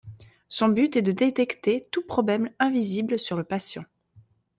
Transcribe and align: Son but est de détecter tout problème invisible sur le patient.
Son 0.49 0.69
but 0.69 0.95
est 0.95 1.03
de 1.03 1.11
détecter 1.11 1.83
tout 1.91 2.01
problème 2.01 2.49
invisible 2.57 3.19
sur 3.19 3.37
le 3.37 3.43
patient. 3.43 3.85